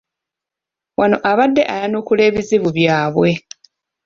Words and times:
Wano 0.99 1.17
abadde 1.31 1.61
ayanukula 1.73 2.21
ebizibu 2.29 2.69
byabwe. 2.77 3.29